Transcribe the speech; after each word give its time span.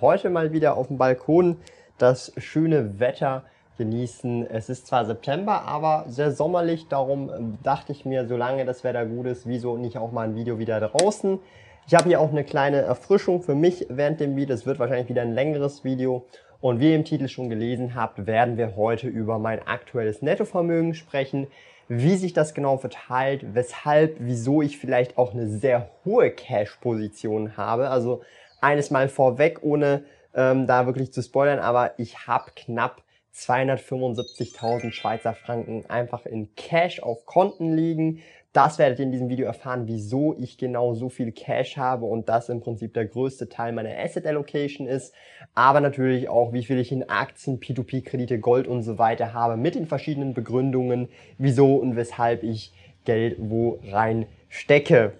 heute 0.00 0.30
mal 0.30 0.52
wieder 0.52 0.76
auf 0.76 0.88
dem 0.88 0.98
Balkon 0.98 1.56
das 1.98 2.32
schöne 2.36 3.00
Wetter 3.00 3.44
genießen. 3.78 4.46
Es 4.50 4.68
ist 4.68 4.86
zwar 4.86 5.04
September, 5.04 5.62
aber 5.62 6.04
sehr 6.08 6.32
sommerlich, 6.32 6.88
darum 6.88 7.30
ähm, 7.30 7.58
dachte 7.62 7.92
ich 7.92 8.04
mir, 8.04 8.26
solange 8.26 8.64
das 8.64 8.84
Wetter 8.84 9.06
gut 9.06 9.26
ist, 9.26 9.46
wieso 9.46 9.76
nicht 9.76 9.96
auch 9.96 10.12
mal 10.12 10.28
ein 10.28 10.34
Video 10.36 10.58
wieder 10.58 10.80
draußen. 10.80 11.38
Ich 11.86 11.94
habe 11.94 12.08
hier 12.08 12.20
auch 12.20 12.30
eine 12.30 12.44
kleine 12.44 12.78
Erfrischung 12.78 13.42
für 13.42 13.54
mich 13.54 13.86
während 13.88 14.20
dem 14.20 14.36
Video. 14.36 14.54
Es 14.54 14.66
wird 14.66 14.78
wahrscheinlich 14.78 15.08
wieder 15.08 15.22
ein 15.22 15.32
längeres 15.32 15.84
Video. 15.84 16.26
Und 16.60 16.80
wie 16.80 16.90
ihr 16.90 16.96
im 16.96 17.04
Titel 17.04 17.28
schon 17.28 17.48
gelesen 17.48 17.94
habt, 17.94 18.26
werden 18.26 18.56
wir 18.56 18.76
heute 18.76 19.06
über 19.06 19.38
mein 19.38 19.66
aktuelles 19.66 20.22
Nettovermögen 20.22 20.94
sprechen, 20.94 21.46
wie 21.86 22.16
sich 22.16 22.34
das 22.34 22.52
genau 22.52 22.76
verteilt, 22.76 23.54
weshalb, 23.54 24.16
wieso 24.18 24.60
ich 24.60 24.76
vielleicht 24.76 25.16
auch 25.16 25.32
eine 25.32 25.46
sehr 25.46 25.88
hohe 26.04 26.30
Cash-Position 26.30 27.56
habe. 27.56 27.88
Also 27.88 28.22
eines 28.60 28.90
mal 28.90 29.08
vorweg, 29.08 29.58
ohne 29.62 30.04
ähm, 30.34 30.66
da 30.66 30.86
wirklich 30.86 31.12
zu 31.12 31.22
spoilern, 31.22 31.58
aber 31.58 31.98
ich 31.98 32.26
habe 32.26 32.52
knapp 32.54 33.02
275.000 33.34 34.92
Schweizer 34.92 35.32
Franken 35.32 35.84
einfach 35.88 36.26
in 36.26 36.54
Cash 36.56 37.00
auf 37.00 37.24
Konten 37.24 37.74
liegen. 37.76 38.20
Das 38.52 38.78
werdet 38.78 38.98
ihr 38.98 39.04
in 39.04 39.12
diesem 39.12 39.28
Video 39.28 39.46
erfahren, 39.46 39.86
wieso 39.86 40.34
ich 40.38 40.58
genau 40.58 40.94
so 40.94 41.08
viel 41.08 41.30
Cash 41.32 41.76
habe 41.76 42.06
und 42.06 42.28
das 42.28 42.48
im 42.48 42.60
Prinzip 42.60 42.94
der 42.94 43.06
größte 43.06 43.48
Teil 43.48 43.72
meiner 43.72 43.96
Asset 43.96 44.26
Allocation 44.26 44.88
ist. 44.88 45.14
Aber 45.54 45.80
natürlich 45.80 46.28
auch, 46.28 46.52
wie 46.52 46.64
viel 46.64 46.78
ich 46.78 46.90
in 46.90 47.08
Aktien, 47.08 47.60
P2P-Kredite, 47.60 48.40
Gold 48.40 48.66
und 48.66 48.82
so 48.82 48.98
weiter 48.98 49.34
habe 49.34 49.56
mit 49.56 49.74
den 49.74 49.86
verschiedenen 49.86 50.34
Begründungen, 50.34 51.08
wieso 51.36 51.76
und 51.76 51.94
weshalb 51.94 52.42
ich 52.42 52.72
Geld 53.04 53.36
wo 53.38 53.78
rein 53.90 54.26
stecke. 54.48 55.12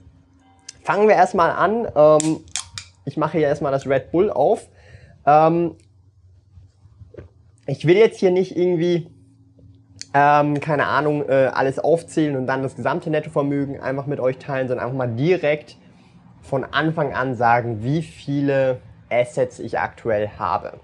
Fangen 0.82 1.06
wir 1.06 1.14
erstmal 1.14 1.50
an. 1.50 1.86
Ähm, 1.94 2.40
ich 3.08 3.16
mache 3.16 3.38
hier 3.38 3.48
erstmal 3.48 3.72
das 3.72 3.86
Red 3.86 4.12
Bull 4.12 4.30
auf. 4.30 4.68
Ähm, 5.26 5.74
ich 7.66 7.86
will 7.86 7.96
jetzt 7.96 8.20
hier 8.20 8.30
nicht 8.30 8.56
irgendwie, 8.56 9.10
ähm, 10.14 10.60
keine 10.60 10.86
Ahnung, 10.86 11.28
äh, 11.28 11.50
alles 11.52 11.78
aufzählen 11.78 12.36
und 12.36 12.46
dann 12.46 12.62
das 12.62 12.76
gesamte 12.76 13.10
Nettovermögen 13.10 13.80
einfach 13.80 14.06
mit 14.06 14.20
euch 14.20 14.38
teilen, 14.38 14.68
sondern 14.68 14.86
einfach 14.86 14.98
mal 14.98 15.14
direkt 15.14 15.76
von 16.42 16.64
Anfang 16.64 17.14
an 17.14 17.34
sagen, 17.34 17.82
wie 17.82 18.02
viele 18.02 18.80
Assets 19.10 19.58
ich 19.58 19.78
aktuell 19.78 20.28
habe. 20.38 20.80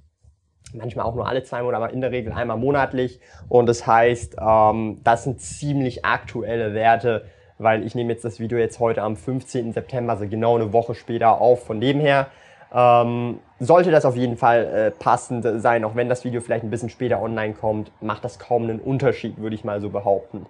manchmal 0.74 1.06
auch 1.06 1.14
nur 1.14 1.28
alle 1.28 1.44
zwei 1.44 1.62
Monate, 1.62 1.76
aber 1.76 1.92
in 1.92 2.00
der 2.00 2.10
Regel 2.10 2.32
einmal 2.32 2.56
monatlich. 2.56 3.20
Und 3.48 3.66
das 3.66 3.86
heißt, 3.86 4.36
ähm, 4.40 5.00
das 5.04 5.22
sind 5.22 5.40
ziemlich 5.40 6.04
aktuelle 6.04 6.74
Werte, 6.74 7.26
weil 7.58 7.86
ich 7.86 7.94
nehme 7.94 8.12
jetzt 8.12 8.24
das 8.24 8.40
Video 8.40 8.58
jetzt 8.58 8.80
heute 8.80 9.02
am 9.02 9.16
15. 9.16 9.72
September, 9.72 10.14
also 10.14 10.26
genau 10.26 10.56
eine 10.56 10.72
Woche 10.72 10.96
später 10.96 11.40
auf. 11.40 11.66
Von 11.66 11.80
dem 11.80 12.00
her 12.00 12.26
ähm, 12.74 13.38
sollte 13.60 13.92
das 13.92 14.04
auf 14.04 14.16
jeden 14.16 14.36
Fall 14.36 14.64
äh, 14.64 14.90
passend 14.90 15.46
sein, 15.62 15.84
auch 15.84 15.94
wenn 15.94 16.08
das 16.08 16.24
Video 16.24 16.40
vielleicht 16.40 16.64
ein 16.64 16.70
bisschen 16.70 16.90
später 16.90 17.22
online 17.22 17.54
kommt, 17.54 17.92
macht 18.00 18.24
das 18.24 18.40
kaum 18.40 18.64
einen 18.64 18.80
Unterschied, 18.80 19.38
würde 19.38 19.54
ich 19.54 19.62
mal 19.62 19.80
so 19.80 19.90
behaupten. 19.90 20.46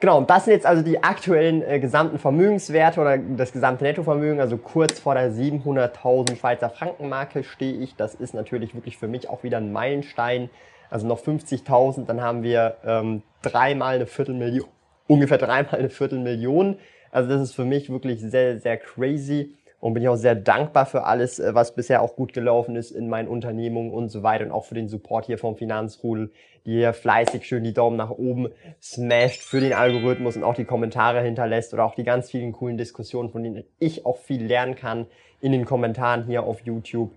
Genau, 0.00 0.18
und 0.18 0.28
das 0.28 0.44
sind 0.44 0.54
jetzt 0.54 0.66
also 0.66 0.82
die 0.82 1.02
aktuellen 1.02 1.62
äh, 1.62 1.78
gesamten 1.80 2.18
Vermögenswerte 2.18 3.00
oder 3.00 3.16
das 3.16 3.52
gesamte 3.52 3.84
Nettovermögen. 3.84 4.40
Also 4.40 4.58
kurz 4.58 4.98
vor 4.98 5.14
der 5.14 5.30
700.000 5.32 6.36
Schweizer 6.36 6.68
Franken 6.68 7.08
Marke 7.08 7.44
stehe 7.44 7.74
ich. 7.74 7.96
Das 7.96 8.14
ist 8.14 8.34
natürlich 8.34 8.74
wirklich 8.74 8.98
für 8.98 9.08
mich 9.08 9.28
auch 9.28 9.42
wieder 9.44 9.58
ein 9.58 9.72
Meilenstein. 9.72 10.50
Also 10.90 11.06
noch 11.06 11.20
50.000, 11.20 12.06
dann 12.06 12.20
haben 12.20 12.42
wir 12.42 12.76
ähm, 12.84 13.22
dreimal 13.42 13.96
eine 13.96 14.06
Viertelmillion, 14.06 14.68
ungefähr 15.08 15.38
dreimal 15.38 15.76
eine 15.76 15.90
Viertelmillion. 15.90 16.78
Also 17.10 17.30
das 17.30 17.42
ist 17.42 17.54
für 17.54 17.64
mich 17.64 17.90
wirklich 17.90 18.20
sehr, 18.20 18.58
sehr 18.58 18.76
crazy 18.76 19.54
und 19.84 19.92
bin 19.92 20.02
ich 20.02 20.08
auch 20.08 20.16
sehr 20.16 20.34
dankbar 20.34 20.86
für 20.86 21.04
alles, 21.04 21.38
äh, 21.38 21.54
was 21.54 21.74
bisher 21.74 22.00
auch 22.00 22.16
gut 22.16 22.32
gelaufen 22.32 22.74
ist 22.74 22.90
in 22.90 23.06
meinen 23.10 23.28
Unternehmungen 23.28 23.92
und 23.92 24.08
so 24.08 24.22
weiter 24.22 24.46
und 24.46 24.50
auch 24.50 24.64
für 24.64 24.74
den 24.74 24.88
Support 24.88 25.26
hier 25.26 25.36
vom 25.36 25.58
Finanzrudel, 25.58 26.32
die 26.64 26.70
hier 26.70 26.94
fleißig 26.94 27.44
schön 27.44 27.64
die 27.64 27.74
Daumen 27.74 27.98
nach 27.98 28.08
oben 28.08 28.48
smasht 28.82 29.42
für 29.42 29.60
den 29.60 29.74
Algorithmus 29.74 30.36
und 30.36 30.42
auch 30.42 30.54
die 30.54 30.64
Kommentare 30.64 31.20
hinterlässt 31.20 31.74
oder 31.74 31.84
auch 31.84 31.94
die 31.94 32.02
ganz 32.02 32.30
vielen 32.30 32.52
coolen 32.52 32.78
Diskussionen, 32.78 33.28
von 33.28 33.42
denen 33.42 33.62
ich 33.78 34.06
auch 34.06 34.16
viel 34.16 34.46
lernen 34.46 34.74
kann 34.74 35.04
in 35.42 35.52
den 35.52 35.66
Kommentaren 35.66 36.24
hier 36.24 36.44
auf 36.44 36.60
YouTube 36.60 37.10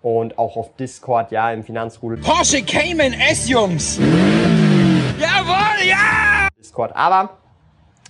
und 0.00 0.38
auch 0.38 0.56
auf 0.56 0.76
Discord, 0.76 1.32
ja, 1.32 1.50
im 1.50 1.64
Finanzrudel. 1.64 2.18
Porsche 2.18 2.62
Cayman 2.62 3.14
S, 3.14 3.48
Jungs! 3.48 3.98
Jawohl, 5.18 5.88
ja! 5.88 6.46
Discord. 6.56 6.94
Aber 6.94 7.38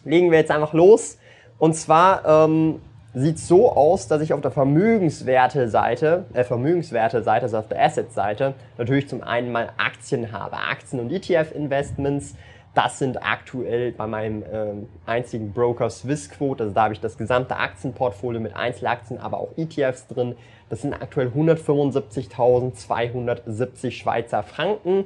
legen 0.05 0.31
wir 0.31 0.39
jetzt 0.39 0.51
einfach 0.51 0.75
los. 0.75 1.17
Und 1.56 1.75
zwar 1.77 2.45
ähm, 2.45 2.81
sieht 3.15 3.39
so 3.39 3.71
aus, 3.71 4.09
dass 4.09 4.23
ich 4.23 4.33
auf 4.33 4.41
der 4.41 4.50
Vermögenswerte-Seite, 4.50 6.25
äh, 6.33 6.45
Vermögenswerte-Seite, 6.45 7.43
also 7.43 7.59
auf 7.59 7.69
der 7.69 7.83
Asset-Seite, 7.83 8.55
natürlich 8.78 9.06
zum 9.09 9.23
einen 9.23 9.53
mal 9.53 9.69
Aktien 9.77 10.33
habe. 10.33 10.56
Aktien 10.56 10.99
und 11.00 11.12
ETF-Investments, 11.12 12.34
das 12.75 12.99
sind 12.99 13.22
aktuell 13.22 13.93
bei 13.93 14.06
meinem 14.06 14.43
ähm, 14.51 14.89
einzigen 15.05 15.53
Broker 15.53 15.91
Swissquote, 15.91 16.65
also 16.65 16.75
da 16.75 16.84
habe 16.84 16.95
ich 16.95 17.01
das 17.01 17.19
gesamte 17.19 17.56
Aktienportfolio 17.56 18.41
mit 18.41 18.56
Einzelaktien, 18.56 19.21
aber 19.21 19.41
auch 19.41 19.51
ETFs 19.59 20.06
drin. 20.06 20.37
Das 20.71 20.81
sind 20.81 20.95
aktuell 20.95 21.28
175.270 21.28 23.91
Schweizer 23.91 24.43
Franken, 24.43 25.05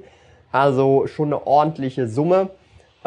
also 0.53 1.09
schon 1.09 1.27
eine 1.29 1.45
ordentliche 1.45 2.07
Summe. 2.07 2.51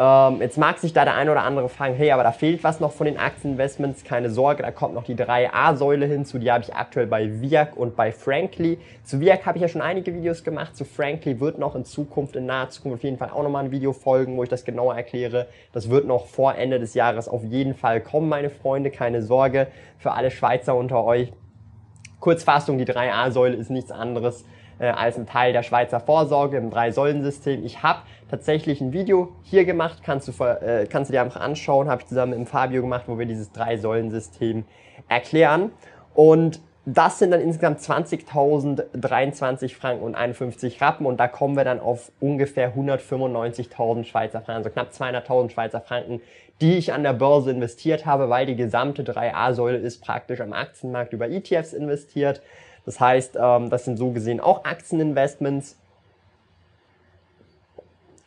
Ähm, 0.02 0.40
jetzt 0.40 0.56
mag 0.56 0.78
sich 0.78 0.94
da 0.94 1.04
der 1.04 1.14
eine 1.14 1.30
oder 1.30 1.42
andere 1.42 1.68
fragen, 1.68 1.94
hey, 1.94 2.10
aber 2.12 2.22
da 2.22 2.32
fehlt 2.32 2.64
was 2.64 2.80
noch 2.80 2.90
von 2.90 3.04
den 3.04 3.18
Aktieninvestments. 3.18 4.02
Keine 4.02 4.30
Sorge, 4.30 4.62
da 4.62 4.70
kommt 4.70 4.94
noch 4.94 5.04
die 5.04 5.14
3A-Säule 5.14 6.06
hinzu. 6.06 6.38
Die 6.38 6.50
habe 6.50 6.64
ich 6.64 6.74
aktuell 6.74 7.06
bei 7.06 7.42
Viac 7.42 7.76
und 7.76 7.96
bei 7.96 8.10
Frankly. 8.10 8.78
Zu 9.04 9.20
Viac 9.20 9.44
habe 9.44 9.58
ich 9.58 9.62
ja 9.62 9.68
schon 9.68 9.82
einige 9.82 10.14
Videos 10.14 10.42
gemacht. 10.42 10.74
Zu 10.74 10.86
Frankly 10.86 11.38
wird 11.38 11.58
noch 11.58 11.74
in 11.74 11.84
Zukunft, 11.84 12.34
in 12.34 12.46
naher 12.46 12.70
Zukunft 12.70 12.94
auf 12.94 13.04
jeden 13.04 13.18
Fall 13.18 13.28
auch 13.28 13.42
nochmal 13.42 13.64
ein 13.64 13.72
Video 13.72 13.92
folgen, 13.92 14.38
wo 14.38 14.42
ich 14.42 14.48
das 14.48 14.64
genauer 14.64 14.96
erkläre. 14.96 15.48
Das 15.74 15.90
wird 15.90 16.06
noch 16.06 16.28
vor 16.28 16.54
Ende 16.54 16.78
des 16.78 16.94
Jahres 16.94 17.28
auf 17.28 17.44
jeden 17.44 17.74
Fall 17.74 18.00
kommen, 18.00 18.30
meine 18.30 18.48
Freunde. 18.48 18.90
Keine 18.90 19.20
Sorge 19.20 19.66
für 19.98 20.12
alle 20.12 20.30
Schweizer 20.30 20.74
unter 20.76 21.04
euch. 21.04 21.30
Kurzfassung, 22.20 22.78
die 22.78 22.86
3A-Säule 22.86 23.54
ist 23.54 23.68
nichts 23.68 23.90
anderes 23.90 24.46
äh, 24.80 24.88
als 24.88 25.16
ein 25.16 25.26
Teil 25.26 25.52
der 25.52 25.62
Schweizer 25.62 26.00
Vorsorge 26.00 26.56
im 26.56 26.70
Drei-Säulen-System. 26.70 27.64
Ich 27.64 27.82
habe 27.82 28.00
tatsächlich 28.28 28.80
ein 28.80 28.92
Video 28.92 29.36
hier 29.42 29.64
gemacht, 29.64 29.98
kannst 30.04 30.26
du, 30.26 30.44
äh, 30.44 30.86
kannst 30.90 31.10
du 31.10 31.12
dir 31.12 31.22
einfach 31.22 31.40
anschauen, 31.40 31.88
habe 31.88 32.02
ich 32.02 32.08
zusammen 32.08 32.38
mit 32.38 32.48
Fabio 32.48 32.80
gemacht, 32.80 33.04
wo 33.06 33.18
wir 33.18 33.26
dieses 33.26 33.52
Drei-Säulen-System 33.52 34.64
erklären. 35.08 35.70
Und 36.14 36.60
das 36.86 37.18
sind 37.18 37.30
dann 37.30 37.40
insgesamt 37.42 37.80
20.023 37.80 39.76
Franken 39.76 40.02
und 40.02 40.14
51 40.14 40.80
Rappen 40.80 41.04
und 41.06 41.20
da 41.20 41.28
kommen 41.28 41.56
wir 41.56 41.64
dann 41.64 41.78
auf 41.78 42.10
ungefähr 42.20 42.74
195.000 42.74 44.04
Schweizer 44.04 44.40
Franken, 44.40 44.64
also 44.64 44.70
knapp 44.70 44.90
200.000 44.90 45.50
Schweizer 45.50 45.80
Franken, 45.82 46.22
die 46.60 46.78
ich 46.78 46.92
an 46.92 47.02
der 47.02 47.12
Börse 47.12 47.50
investiert 47.50 48.06
habe, 48.06 48.30
weil 48.30 48.46
die 48.46 48.56
gesamte 48.56 49.02
3A-Säule 49.02 49.76
ist 49.76 50.00
praktisch 50.02 50.40
am 50.40 50.54
Aktienmarkt 50.54 51.12
über 51.12 51.28
ETFs 51.28 51.74
investiert. 51.74 52.40
Das 52.84 53.00
heißt, 53.00 53.36
ähm, 53.40 53.70
das 53.70 53.84
sind 53.84 53.96
so 53.96 54.10
gesehen 54.10 54.40
auch 54.40 54.64
Aktieninvestments. 54.64 55.78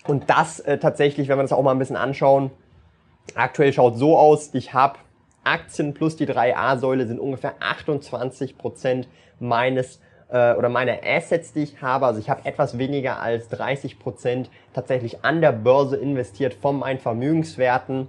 Und 0.06 0.30
das 0.30 0.60
äh, 0.60 0.78
tatsächlich, 0.78 1.28
wenn 1.30 1.38
wir 1.38 1.44
das 1.44 1.54
auch 1.54 1.64
mal 1.64 1.72
ein 1.72 1.80
bisschen 1.80 1.96
anschauen, 1.96 2.52
aktuell 3.36 3.72
schaut 3.72 3.98
so 3.98 4.18
aus, 4.18 4.54
ich 4.54 4.74
habe 4.74 5.00
Aktien 5.44 5.94
plus 5.94 6.16
die 6.16 6.28
3A-Säule 6.28 7.08
sind 7.08 7.20
ungefähr 7.20 7.56
28 7.60 8.58
Prozent 8.58 9.08
meines 9.40 10.00
äh, 10.30 10.54
oder 10.56 10.70
meine 10.70 11.02
Assets, 11.04 11.54
die 11.54 11.64
ich 11.64 11.82
habe. 11.82 12.06
Also 12.06 12.20
ich 12.20 12.30
habe 12.30 12.46
etwas 12.46 12.78
weniger 12.78 13.20
als 13.20 13.50
30 13.50 14.00
Prozent 14.00 14.50
tatsächlich 14.74 15.24
an 15.24 15.42
der 15.42 15.52
Börse 15.52 15.98
investiert 15.98 16.54
von 16.54 16.80
meinen 16.80 17.00
Vermögenswerten. 17.00 18.08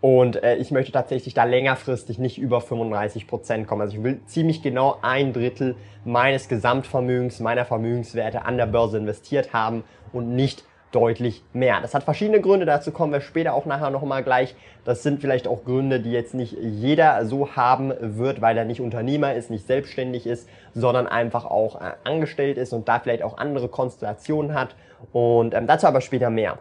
Und 0.00 0.42
äh, 0.42 0.56
ich 0.56 0.70
möchte 0.70 0.92
tatsächlich 0.92 1.34
da 1.34 1.44
längerfristig 1.44 2.18
nicht 2.18 2.38
über 2.38 2.60
35 2.60 3.26
Prozent 3.26 3.66
kommen. 3.66 3.82
Also 3.82 3.96
ich 3.96 4.02
will 4.02 4.20
ziemlich 4.26 4.62
genau 4.62 4.98
ein 5.02 5.32
Drittel 5.32 5.74
meines 6.04 6.48
Gesamtvermögens, 6.48 7.40
meiner 7.40 7.64
Vermögenswerte 7.64 8.44
an 8.44 8.56
der 8.56 8.66
Börse 8.66 8.98
investiert 8.98 9.52
haben 9.52 9.84
und 10.12 10.34
nicht 10.34 10.64
deutlich 10.92 11.42
mehr. 11.52 11.80
Das 11.80 11.94
hat 11.94 12.04
verschiedene 12.04 12.40
Gründe, 12.40 12.64
dazu 12.64 12.90
kommen 12.90 13.12
wir 13.12 13.20
später 13.20 13.54
auch 13.54 13.66
nachher 13.66 13.90
nochmal 13.90 14.22
gleich. 14.22 14.54
Das 14.84 15.02
sind 15.02 15.20
vielleicht 15.20 15.48
auch 15.48 15.64
Gründe, 15.64 16.00
die 16.00 16.12
jetzt 16.12 16.32
nicht 16.32 16.56
jeder 16.60 17.24
so 17.26 17.56
haben 17.56 17.92
wird, 18.00 18.40
weil 18.40 18.56
er 18.56 18.64
nicht 18.64 18.80
Unternehmer 18.80 19.34
ist, 19.34 19.50
nicht 19.50 19.66
selbstständig 19.66 20.26
ist, 20.26 20.48
sondern 20.74 21.06
einfach 21.06 21.44
auch 21.44 21.80
äh, 21.80 21.92
angestellt 22.04 22.56
ist 22.56 22.72
und 22.72 22.88
da 22.88 23.00
vielleicht 23.00 23.22
auch 23.22 23.36
andere 23.36 23.68
Konstellationen 23.68 24.54
hat. 24.54 24.74
Und 25.12 25.54
ähm, 25.54 25.66
dazu 25.66 25.86
aber 25.86 26.00
später 26.00 26.30
mehr. 26.30 26.58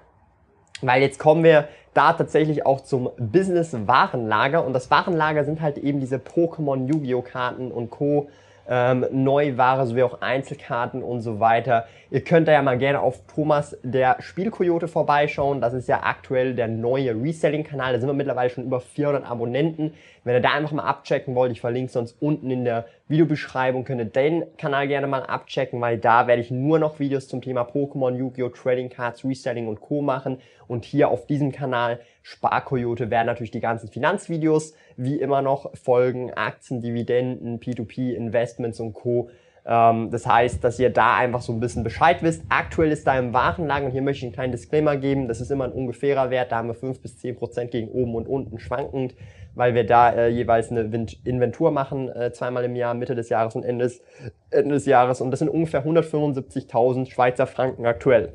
Weil 0.86 1.02
jetzt 1.02 1.20
kommen 1.20 1.44
wir 1.44 1.68
da 1.94 2.14
tatsächlich 2.14 2.66
auch 2.66 2.82
zum 2.82 3.10
Business-Warenlager 3.18 4.66
und 4.66 4.74
das 4.74 4.92
Warenlager 4.92 5.46
sind 5.46 5.62
halt 5.62 5.78
eben 5.78 6.00
diese 6.00 6.18
Pokémon 6.18 6.88
Yu-Gi-Oh! 6.88 7.22
Karten 7.22 7.72
und 7.72 7.90
Co 7.90 8.28
ähm, 8.68 9.06
Neuware 9.12 9.86
sowie 9.86 10.04
auch 10.04 10.22
Einzelkarten 10.22 11.04
und 11.04 11.22
so 11.22 11.40
weiter. 11.40 11.86
Ihr 12.10 12.22
könnt 12.22 12.48
da 12.48 12.52
ja 12.52 12.62
mal 12.62 12.78
gerne 12.78 13.00
auf 13.00 13.22
Thomas 13.34 13.78
der 13.84 14.18
Spielkoyote 14.20 14.88
vorbeischauen. 14.88 15.62
Das 15.62 15.74
ist 15.74 15.88
ja 15.88 16.02
aktuell 16.04 16.56
der 16.56 16.68
neue 16.68 17.16
Reselling-Kanal. 17.16 17.94
Da 17.94 18.00
sind 18.00 18.10
wir 18.10 18.14
mittlerweile 18.14 18.50
schon 18.50 18.66
über 18.66 18.80
400 18.80 19.30
Abonnenten. 19.30 19.94
Wenn 20.24 20.36
ihr 20.36 20.42
da 20.42 20.54
einfach 20.54 20.72
mal 20.72 20.84
abchecken 20.84 21.36
wollt, 21.36 21.52
ich 21.52 21.62
verlinke 21.62 21.92
sonst 21.92 22.16
unten 22.20 22.50
in 22.50 22.66
der 22.66 22.86
Videobeschreibung, 23.08 23.84
könnt 23.84 24.02
ihr 24.02 24.06
den 24.06 24.58
Kanal 24.58 24.88
gerne 24.88 25.06
mal 25.06 25.22
abchecken, 25.22 25.80
weil 25.80 26.00
da 26.00 26.26
werde 26.26 26.42
ich 26.42 26.50
nur 26.50 26.80
noch 26.80 27.00
Videos 27.00 27.28
zum 27.28 27.40
Thema 27.40 27.62
Pokémon, 27.62 28.16
Yu-Gi-Oh! 28.16 28.50
Trading 28.50 28.90
Cards, 28.90 29.24
Reselling 29.24 29.68
und 29.68 29.80
Co. 29.80 30.02
machen. 30.02 30.40
Und 30.68 30.86
hier 30.86 31.10
auf 31.10 31.28
diesem 31.28 31.52
Kanal 31.52 32.00
Sparkoyote 32.24 33.12
werden 33.12 33.28
natürlich 33.28 33.52
die 33.52 33.60
ganzen 33.60 33.90
Finanzvideos 33.90 34.74
wie 34.98 35.20
immer 35.20 35.44
noch 35.44 35.76
folgen, 35.78 36.34
Aktien, 36.34 36.82
Dividenden, 36.82 37.60
P2P, 37.60 38.16
Investments 38.16 38.80
und 38.80 38.94
Co. 38.94 39.30
Ähm, 39.68 40.12
das 40.12 40.28
heißt, 40.28 40.64
dass 40.64 40.80
ihr 40.80 40.92
da 40.92 41.16
einfach 41.16 41.42
so 41.42 41.52
ein 41.52 41.60
bisschen 41.60 41.84
Bescheid 41.84 42.22
wisst. 42.22 42.44
Aktuell 42.50 42.92
ist 42.92 43.08
da 43.08 43.18
im 43.18 43.34
Warenlager, 43.34 43.86
und 43.86 43.92
hier 43.92 44.04
möchte 44.04 44.20
ich 44.20 44.24
einen 44.26 44.34
kleinen 44.34 44.52
Disclaimer 44.52 44.96
geben, 44.96 45.28
das 45.28 45.42
ist 45.42 45.50
immer 45.50 45.66
ein 45.66 45.72
ungefährer 45.72 46.30
Wert, 46.30 46.52
da 46.52 46.58
haben 46.58 46.68
wir 46.68 46.76
5 46.76 47.02
bis 47.02 47.18
10 47.18 47.36
Prozent 47.36 47.72
gegen 47.72 47.90
oben 47.90 48.16
und 48.16 48.28
unten 48.28 48.60
schwankend, 48.60 49.16
weil 49.56 49.74
wir 49.74 49.86
da 49.86 50.12
äh, 50.12 50.28
jeweils 50.28 50.70
eine 50.70 50.82
Inventur 51.24 51.72
machen, 51.72 52.10
äh, 52.10 52.32
zweimal 52.32 52.64
im 52.64 52.76
Jahr, 52.76 52.94
Mitte 52.94 53.16
des 53.16 53.30
Jahres 53.30 53.56
und 53.56 53.64
Ende 53.64 53.86
des, 53.86 54.04
Ende 54.52 54.76
des 54.76 54.86
Jahres. 54.86 55.22
Und 55.22 55.32
das 55.32 55.40
sind 55.40 55.50
ungefähr 55.50 55.84
175.000 55.86 57.10
Schweizer 57.10 57.48
Franken 57.48 57.86
aktuell. 57.86 58.34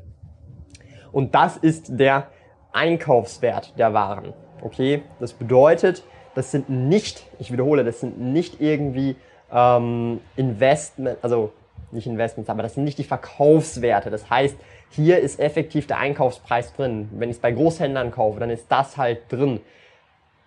Und 1.11 1.35
das 1.35 1.57
ist 1.57 1.99
der 1.99 2.27
Einkaufswert 2.73 3.77
der 3.77 3.93
Waren. 3.93 4.33
Okay, 4.61 5.03
das 5.19 5.33
bedeutet, 5.33 6.03
das 6.35 6.51
sind 6.51 6.69
nicht, 6.69 7.25
ich 7.39 7.51
wiederhole, 7.51 7.83
das 7.83 7.99
sind 7.99 8.19
nicht 8.19 8.61
irgendwie 8.61 9.15
ähm, 9.53 10.19
Investment, 10.35 11.17
also 11.21 11.51
nicht 11.91 12.07
Investments, 12.07 12.49
aber 12.49 12.63
das 12.63 12.75
sind 12.75 12.83
nicht 12.83 12.97
die 12.97 13.03
Verkaufswerte. 13.03 14.09
Das 14.09 14.29
heißt, 14.29 14.55
hier 14.91 15.19
ist 15.19 15.39
effektiv 15.39 15.87
der 15.87 15.97
Einkaufspreis 15.97 16.73
drin. 16.73 17.09
Wenn 17.11 17.29
ich 17.29 17.37
es 17.37 17.41
bei 17.41 17.51
Großhändlern 17.51 18.11
kaufe, 18.11 18.39
dann 18.39 18.49
ist 18.49 18.65
das 18.69 18.97
halt 18.97 19.31
drin. 19.31 19.59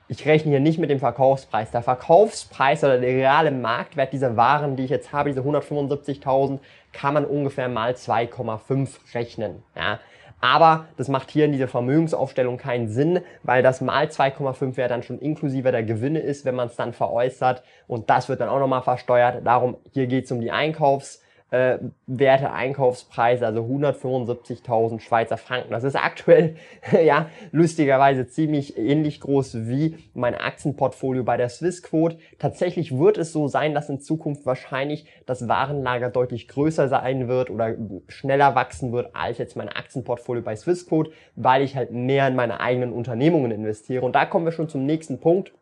Ich 0.07 0.27
rechne 0.27 0.51
hier 0.51 0.61
nicht 0.61 0.79
mit 0.79 0.91
dem 0.91 0.99
Verkaufspreis. 0.99 1.71
Der 1.71 1.83
Verkaufspreis 1.83 2.85
oder 2.85 2.99
der 2.99 3.15
reale 3.15 3.51
Marktwert 3.51 4.13
dieser 4.13 4.37
Waren, 4.37 4.77
die 4.77 4.85
ich 4.85 4.91
jetzt 4.91 5.13
habe, 5.13 5.31
diese 5.31 5.41
175.000, 5.41 6.59
kann 6.93 7.15
man 7.15 7.25
ungefähr 7.25 7.69
mal 7.69 7.93
2,5 7.93 9.15
rechnen. 9.15 9.63
Ja. 9.75 9.99
Aber 10.41 10.87
das 10.97 11.09
macht 11.09 11.31
hier 11.31 11.47
in 11.47 11.53
dieser 11.53 11.69
Vermögensaufstellung 11.69 12.59
keinen 12.59 12.89
Sinn, 12.89 13.21
weil 13.43 13.63
das 13.63 13.81
mal 13.81 14.07
2,5 14.07 14.79
ja 14.79 14.89
dann 14.89 15.03
schon 15.03 15.19
inklusive 15.19 15.73
der 15.73 15.83
Gewinne 15.83 16.21
ist, 16.21 16.45
wenn 16.45 16.55
man 16.55 16.69
es 16.69 16.77
dann 16.77 16.93
veräußert. 16.93 17.63
Und 17.87 18.11
das 18.11 18.29
wird 18.29 18.41
dann 18.41 18.49
auch 18.49 18.59
nochmal 18.59 18.83
versteuert. 18.83 19.47
Darum, 19.47 19.77
hier 19.93 20.07
geht 20.07 20.27
es 20.27 20.33
um 20.33 20.41
die 20.41 20.53
Einkaufs- 20.53 21.24
äh, 21.51 21.79
Werte, 22.07 22.53
Einkaufspreise, 22.53 23.47
also 23.47 23.63
175.000 23.63 25.01
Schweizer 25.01 25.37
Franken. 25.37 25.71
Das 25.71 25.85
ist 25.85 25.97
aktuell, 25.97 26.57
ja, 27.05 27.29
lustigerweise 27.53 28.27
ziemlich 28.27 28.77
ähnlich 28.77 29.21
groß 29.21 29.67
wie 29.69 29.97
mein 30.15 30.35
Aktienportfolio 30.35 31.23
bei 31.23 31.37
der 31.37 31.49
Swissquote. 31.49 32.19
Tatsächlich 32.39 32.99
wird 32.99 33.19
es 33.19 33.33
so 33.33 33.47
sein, 33.47 33.75
dass 33.75 33.89
in 33.89 34.01
Zukunft 34.01 34.47
wahrscheinlich 34.47 35.07
das 35.27 35.49
Warenlager 35.49 36.11
deutlich 36.11 36.49
größer 36.49 36.89
sein 36.89 37.29
wird 37.29 37.51
oder 37.51 37.77
schneller 38.09 38.55
wachsen 38.55 38.93
wird 38.93 39.15
als 39.15 39.39
jetzt 39.39 39.57
mein 39.57 39.69
Aktienportfolio 39.69 40.43
bei 40.43 40.57
Swissquote, 40.57 41.13
weil 41.37 41.63
ich 41.63 41.77
halt 41.77 41.93
mehr 41.93 42.27
in 42.27 42.35
meine 42.35 42.61
eigenen 42.61 42.93
Unternehmungen 42.93 43.53
investiere. 43.53 44.05
Und 44.05 44.15
da 44.15 44.27
kommen 44.27 44.45
wir 44.45 44.53
schon 44.53 44.69
zum 44.69 44.87
nächsten 44.87 45.21
Punkt. 45.21 45.53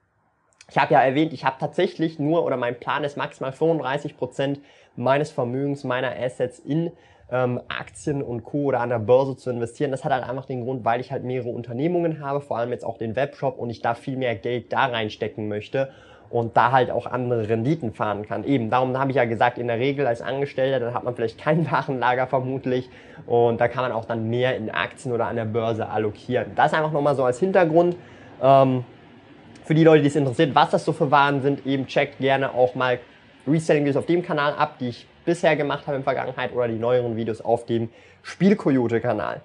Ich 0.71 0.79
habe 0.79 0.95
ja 0.95 1.03
erwähnt, 1.03 1.35
ich 1.35 1.45
habe 1.45 1.57
tatsächlich 1.61 2.19
nur 2.19 2.47
oder 2.47 2.57
mein 2.57 2.81
Plan 2.81 3.05
ist 3.05 3.19
maximal 3.19 3.53
35 3.53 4.17
Prozent 4.17 4.61
meines 4.97 5.31
Vermögens, 5.31 5.85
meiner 5.85 6.15
Assets 6.17 6.59
in 6.59 6.91
ähm, 7.31 7.61
Aktien 7.69 8.23
und 8.23 8.45
Co. 8.45 8.65
oder 8.65 8.81
an 8.81 8.91
der 8.91 8.99
Börse 8.99 9.37
zu 9.37 9.51
investieren. 9.51 9.91
Das 9.91 10.05
hat 10.05 10.13
halt 10.13 10.29
einfach 10.29 10.45
den 10.45 10.65
Grund, 10.65 10.85
weil 10.85 11.01
ich 11.01 11.11
halt 11.11 11.25
mehrere 11.25 11.49
Unternehmungen 11.49 12.21
habe, 12.21 12.41
vor 12.41 12.59
allem 12.59 12.71
jetzt 12.71 12.85
auch 12.85 12.99
den 12.99 13.17
Webshop 13.17 13.59
und 13.59 13.71
ich 13.71 13.81
da 13.81 13.95
viel 13.95 14.17
mehr 14.17 14.35
Geld 14.37 14.73
da 14.73 14.87
reinstecken 14.87 15.49
möchte 15.49 15.89
und 16.33 16.57
da 16.57 16.73
halt 16.73 16.91
auch 16.91 17.07
andere 17.07 17.49
Renditen 17.49 17.93
fahren 17.93 18.27
kann. 18.27 18.45
Eben, 18.45 18.71
darum 18.71 18.99
habe 18.99 19.11
ich 19.11 19.17
ja 19.17 19.25
gesagt, 19.25 19.59
in 19.59 19.67
der 19.67 19.79
Regel 19.79 20.07
als 20.07 20.23
Angestellter, 20.23 20.81
dann 20.81 20.95
hat 20.95 21.05
man 21.05 21.15
vielleicht 21.15 21.39
kein 21.39 21.71
Warenlager 21.71 22.27
vermutlich 22.27 22.89
und 23.27 23.61
da 23.61 23.69
kann 23.69 23.83
man 23.83 23.93
auch 23.93 24.05
dann 24.05 24.29
mehr 24.29 24.57
in 24.57 24.71
Aktien 24.71 25.13
oder 25.13 25.27
an 25.27 25.37
der 25.37 25.45
Börse 25.45 25.89
allokieren. 25.89 26.53
Das 26.55 26.75
einfach 26.75 26.93
nochmal 26.93 27.15
so 27.15 27.25
als 27.25 27.39
Hintergrund. 27.39 27.97
Ähm, 28.43 28.85
für 29.65 29.75
die 29.75 29.85
Leute, 29.85 30.03
die 30.03 30.09
es 30.09 30.17
interessiert, 30.17 30.55
was 30.55 30.71
das 30.71 30.85
so 30.85 30.93
für 30.93 31.11
Waren 31.11 31.41
sind, 31.41 31.67
eben 31.67 31.87
checkt 31.87 32.19
gerne 32.19 32.53
auch 32.53 32.75
mal 32.75 32.99
Reselling-Videos 33.47 33.97
auf 33.97 34.07
dem 34.07 34.23
Kanal 34.23 34.55
ab, 34.55 34.79
die 34.79 34.89
ich 34.89 35.07
bisher 35.25 35.57
gemacht 35.57 35.87
habe 35.87 35.97
in 35.97 36.03
der 36.03 36.13
Vergangenheit 36.13 36.53
oder 36.53 36.69
die 36.69 36.79
neueren 36.79 37.17
Videos 37.17 37.41
auf 37.41 37.65
dem 37.67 37.89
Spielcoyote-Kanal. 38.23 39.41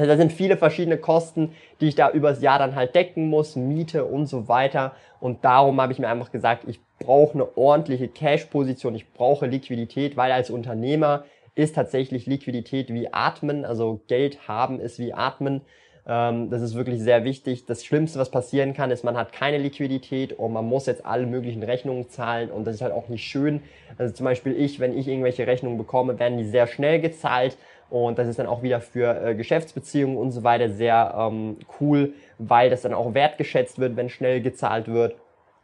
also 0.00 0.12
da 0.12 0.16
sind 0.16 0.32
viele 0.32 0.56
verschiedene 0.56 0.96
Kosten, 0.96 1.52
die 1.80 1.88
ich 1.88 1.94
da 1.94 2.10
übers 2.10 2.40
Jahr 2.40 2.58
dann 2.58 2.74
halt 2.74 2.94
decken 2.94 3.28
muss, 3.28 3.54
Miete 3.54 4.06
und 4.06 4.26
so 4.26 4.48
weiter. 4.48 4.92
Und 5.20 5.44
darum 5.44 5.78
habe 5.78 5.92
ich 5.92 5.98
mir 5.98 6.08
einfach 6.08 6.32
gesagt, 6.32 6.64
ich 6.66 6.80
brauche 6.98 7.34
eine 7.34 7.58
ordentliche 7.58 8.08
Cash-Position, 8.08 8.94
ich 8.94 9.12
brauche 9.12 9.46
Liquidität, 9.46 10.16
weil 10.16 10.32
als 10.32 10.48
Unternehmer 10.48 11.24
ist 11.54 11.74
tatsächlich 11.74 12.24
Liquidität 12.24 12.88
wie 12.94 13.12
Atmen, 13.12 13.66
also 13.66 14.00
Geld 14.08 14.48
haben 14.48 14.80
ist 14.80 14.98
wie 14.98 15.12
Atmen. 15.12 15.60
Ähm, 16.10 16.50
das 16.50 16.60
ist 16.60 16.74
wirklich 16.74 17.00
sehr 17.00 17.22
wichtig. 17.22 17.66
Das 17.66 17.84
Schlimmste, 17.84 18.18
was 18.18 18.32
passieren 18.32 18.74
kann, 18.74 18.90
ist, 18.90 19.04
man 19.04 19.16
hat 19.16 19.32
keine 19.32 19.58
Liquidität 19.58 20.32
und 20.32 20.52
man 20.52 20.64
muss 20.64 20.86
jetzt 20.86 21.06
alle 21.06 21.24
möglichen 21.24 21.62
Rechnungen 21.62 22.10
zahlen 22.10 22.50
und 22.50 22.66
das 22.66 22.74
ist 22.74 22.82
halt 22.82 22.92
auch 22.92 23.08
nicht 23.08 23.22
schön. 23.22 23.62
Also 23.96 24.12
zum 24.12 24.24
Beispiel 24.24 24.56
ich, 24.60 24.80
wenn 24.80 24.98
ich 24.98 25.06
irgendwelche 25.06 25.46
Rechnungen 25.46 25.78
bekomme, 25.78 26.18
werden 26.18 26.36
die 26.36 26.44
sehr 26.44 26.66
schnell 26.66 27.00
gezahlt 27.00 27.56
und 27.90 28.18
das 28.18 28.26
ist 28.26 28.40
dann 28.40 28.48
auch 28.48 28.64
wieder 28.64 28.80
für 28.80 29.24
äh, 29.24 29.34
Geschäftsbeziehungen 29.36 30.16
und 30.16 30.32
so 30.32 30.42
weiter 30.42 30.68
sehr 30.68 31.14
ähm, 31.16 31.58
cool, 31.80 32.14
weil 32.38 32.70
das 32.70 32.82
dann 32.82 32.92
auch 32.92 33.14
wertgeschätzt 33.14 33.78
wird, 33.78 33.94
wenn 33.94 34.08
schnell 34.08 34.42
gezahlt 34.42 34.88
wird 34.88 35.14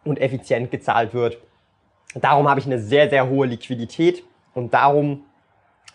und 0.04 0.20
effizient 0.20 0.70
gezahlt 0.70 1.12
wird. 1.12 1.38
Darum 2.14 2.48
habe 2.48 2.60
ich 2.60 2.66
eine 2.66 2.78
sehr, 2.78 3.10
sehr 3.10 3.28
hohe 3.28 3.48
Liquidität 3.48 4.22
und 4.54 4.72
darum 4.72 5.24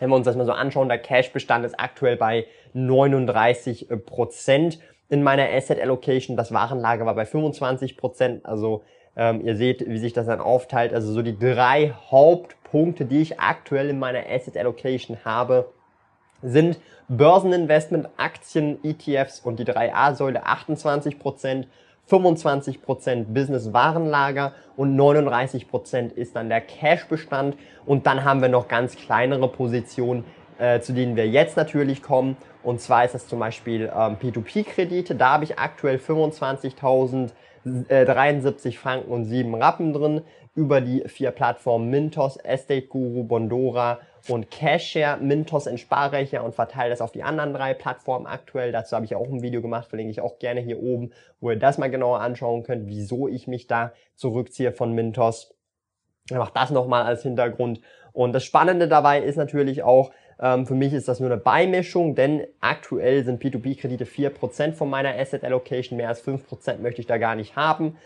Wenn 0.01 0.09
wir 0.09 0.15
uns 0.15 0.25
das 0.25 0.35
mal 0.35 0.47
so 0.47 0.51
anschauen, 0.51 0.87
der 0.87 0.97
Cash-Bestand 0.97 1.63
ist 1.63 1.79
aktuell 1.79 2.17
bei 2.17 2.47
39 2.73 3.87
Prozent 4.07 4.79
in 5.09 5.21
meiner 5.21 5.47
Asset 5.47 5.79
Allocation. 5.79 6.35
Das 6.35 6.51
Warenlager 6.51 7.05
war 7.05 7.13
bei 7.13 7.27
25 7.27 7.97
Prozent. 7.97 8.43
Also 8.43 8.81
ähm, 9.15 9.45
ihr 9.45 9.55
seht, 9.55 9.87
wie 9.87 9.99
sich 9.99 10.13
das 10.13 10.25
dann 10.25 10.39
aufteilt. 10.39 10.91
Also 10.91 11.13
so 11.13 11.21
die 11.21 11.37
drei 11.37 11.93
Hauptpunkte, 12.09 13.05
die 13.05 13.21
ich 13.21 13.39
aktuell 13.39 13.89
in 13.89 13.99
meiner 13.99 14.23
Asset 14.27 14.57
Allocation 14.57 15.19
habe, 15.23 15.69
sind 16.41 16.79
Börseninvestment, 17.07 18.09
Aktien, 18.17 18.79
ETFs 18.83 19.39
und 19.41 19.59
die 19.59 19.65
3A-Säule 19.65 20.47
28 20.47 21.19
Prozent. 21.19 21.67
25% 22.11 23.33
Business-Warenlager 23.33 24.53
und 24.75 24.99
39% 24.99 26.13
ist 26.13 26.35
dann 26.35 26.49
der 26.49 26.59
Cash-Bestand. 26.61 27.55
Und 27.85 28.05
dann 28.05 28.25
haben 28.25 28.41
wir 28.41 28.49
noch 28.49 28.67
ganz 28.67 28.97
kleinere 28.97 29.47
Positionen, 29.47 30.25
äh, 30.59 30.81
zu 30.81 30.91
denen 30.93 31.15
wir 31.15 31.27
jetzt 31.27 31.55
natürlich 31.55 32.03
kommen. 32.03 32.35
Und 32.63 32.81
zwar 32.81 33.05
ist 33.05 33.15
das 33.15 33.27
zum 33.27 33.39
Beispiel 33.39 33.89
ähm, 33.95 34.17
P2P-Kredite. 34.17 35.15
Da 35.15 35.29
habe 35.31 35.45
ich 35.45 35.57
aktuell 35.57 35.95
25.073 35.97 38.67
äh, 38.67 38.71
Franken 38.73 39.11
und 39.11 39.25
7 39.25 39.55
Rappen 39.55 39.93
drin 39.93 40.21
über 40.53 40.81
die 40.81 41.03
vier 41.07 41.31
Plattformen 41.31 41.89
Mintos, 41.89 42.35
Estate 42.37 42.87
Guru, 42.87 43.23
Bondora 43.23 43.99
und 44.27 44.51
Cashshare. 44.51 45.21
Mintos 45.21 45.67
entspare 45.67 46.21
ich 46.21 46.37
und 46.39 46.55
verteile 46.55 46.89
das 46.89 47.01
auf 47.01 47.11
die 47.11 47.23
anderen 47.23 47.53
drei 47.53 47.73
Plattformen 47.73 48.27
aktuell. 48.27 48.71
Dazu 48.71 48.95
habe 48.95 49.05
ich 49.05 49.15
auch 49.15 49.27
ein 49.27 49.41
Video 49.41 49.61
gemacht, 49.61 49.87
verlinke 49.87 50.11
ich 50.11 50.21
auch 50.21 50.39
gerne 50.39 50.61
hier 50.61 50.81
oben, 50.81 51.11
wo 51.39 51.51
ihr 51.51 51.59
das 51.59 51.77
mal 51.77 51.89
genauer 51.89 52.21
anschauen 52.21 52.63
könnt, 52.63 52.87
wieso 52.87 53.27
ich 53.27 53.47
mich 53.47 53.67
da 53.67 53.93
zurückziehe 54.15 54.71
von 54.71 54.93
Mintos. 54.93 55.53
Ich 56.29 56.37
mache 56.37 56.53
das 56.53 56.69
nochmal 56.69 57.03
als 57.03 57.23
Hintergrund. 57.23 57.81
Und 58.13 58.33
das 58.33 58.43
Spannende 58.43 58.87
dabei 58.87 59.21
ist 59.21 59.37
natürlich 59.37 59.83
auch, 59.83 60.11
ähm, 60.39 60.65
für 60.65 60.75
mich 60.75 60.93
ist 60.93 61.07
das 61.07 61.19
nur 61.19 61.31
eine 61.31 61.39
Beimischung, 61.39 62.15
denn 62.15 62.45
aktuell 62.59 63.23
sind 63.23 63.41
P2P-Kredite 63.41 64.05
4% 64.05 64.73
von 64.73 64.89
meiner 64.89 65.17
Asset 65.17 65.43
Allocation, 65.43 65.97
mehr 65.97 66.09
als 66.09 66.21
5% 66.21 66.81
möchte 66.81 67.01
ich 67.01 67.07
da 67.07 67.17
gar 67.17 67.35
nicht 67.35 67.55
haben. 67.55 67.97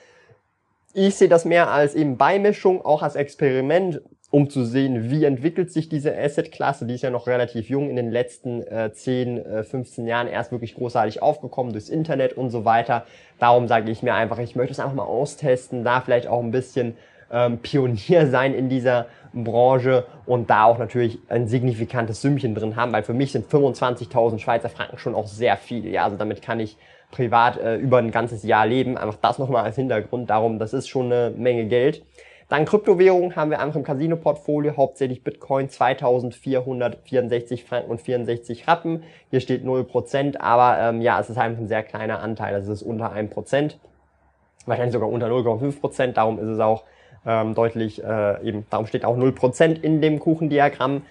Ich 0.94 1.16
sehe 1.16 1.28
das 1.28 1.44
mehr 1.44 1.72
als 1.72 1.94
eben 1.94 2.18
Beimischung, 2.18 2.84
auch 2.84 3.04
als 3.04 3.16
Experiment, 3.16 4.02
um 4.32 4.50
zu 4.50 4.66
sehen, 4.66 5.10
wie 5.10 5.24
entwickelt 5.24 5.72
sich 5.72 5.88
diese 5.88 6.18
Asset-Klasse. 6.18 6.86
Die 6.86 6.96
ist 6.96 7.04
ja 7.04 7.10
noch 7.10 7.28
relativ 7.28 7.70
jung, 7.70 7.90
in 7.90 7.96
den 7.96 8.12
letzten 8.12 8.64
äh, 8.64 8.92
10, 8.92 9.38
äh, 9.38 9.64
15 9.64 10.08
Jahren 10.08 10.28
erst 10.28 10.52
wirklich 10.52 10.76
großartig 10.76 11.22
aufgekommen 11.22 11.72
durchs 11.72 11.90
Internet 11.90 12.34
und 12.34 12.50
so 12.50 12.66
weiter. 12.66 13.06
Darum 13.40 13.68
sage 13.68 13.90
ich 13.92 14.04
mir 14.04 14.14
einfach, 14.14 14.40
ich 14.40 14.56
möchte 14.56 14.74
es 14.74 14.80
einfach 14.80 14.96
mal 14.96 15.04
austesten, 15.04 15.84
da 15.84 16.02
vielleicht 16.02 16.28
auch 16.28 16.42
ein 16.42 16.52
bisschen 16.52 16.96
ähm, 17.32 17.58
Pionier 17.62 18.28
sein 18.28 18.54
in 18.54 18.68
dieser 18.70 19.06
Branche 19.34 20.06
und 20.26 20.50
da 20.50 20.64
auch 20.64 20.80
natürlich 20.80 21.20
ein 21.28 21.48
signifikantes 21.48 22.22
Sümmchen 22.22 22.56
drin 22.56 22.76
haben, 22.76 22.94
weil 22.94 23.04
für 23.04 23.14
mich 23.14 23.32
sind 23.32 23.50
25.000 23.50 24.40
Schweizer 24.40 24.70
Franken 24.70 24.98
schon 24.98 25.14
auch 25.14 25.28
sehr 25.28 25.58
viel. 25.58 25.88
Ja, 25.88 26.06
also 26.06 26.18
damit 26.18 26.42
kann 26.42 26.60
ich 26.60 26.78
privat 27.12 27.58
äh, 27.58 27.76
über 27.76 28.00
ein 28.00 28.12
ganzes 28.12 28.44
Jahr 28.44 28.66
leben. 28.66 28.98
Einfach 28.98 29.18
das 29.22 29.40
nochmal 29.40 29.64
als 29.64 29.76
Hintergrund. 29.76 30.30
Darum, 30.30 30.60
das 30.60 30.74
ist 30.74 30.88
schon 30.88 31.12
eine 31.12 31.34
Menge 31.36 31.66
Geld. 31.66 32.04
Dann 32.48 32.66
Kryptowährungen 32.66 33.36
haben 33.36 33.50
wir 33.50 33.60
einfach 33.60 33.78
im 33.78 33.84
Casino-Portfolio, 33.84 34.78
hauptsächlich 34.78 35.24
Bitcoin 35.24 35.68
2464 35.68 37.66
Franken 37.66 37.90
und 37.90 38.02
64 38.02 38.68
Rappen. 38.68 39.04
Hier 39.32 39.40
steht 39.40 39.64
0%, 39.64 40.38
aber 40.38 40.80
ähm, 40.80 41.02
ja, 41.02 41.20
es 41.20 41.30
ist 41.30 41.38
einfach 41.38 41.60
ein 41.60 41.68
sehr 41.68 41.82
kleiner 41.82 42.20
Anteil, 42.20 42.54
also 42.54 42.72
es 42.72 42.82
ist 42.82 42.88
unter 42.88 43.12
1%, 43.14 43.76
wahrscheinlich 44.68 44.94
sogar 44.94 45.10
unter 45.10 45.28
0,5%, 45.28 46.14
darum 46.14 46.38
ist 46.38 46.50
es 46.50 46.60
auch 46.60 46.84
ähm, 47.26 47.56
deutlich, 47.56 48.04
äh, 48.04 48.48
eben, 48.48 48.68
darum 48.70 48.86
steht 48.86 49.06
auch 49.06 49.18
0% 49.18 49.82
in 49.82 50.02
dem 50.02 50.20
Kuchendiagramm. 50.20 51.02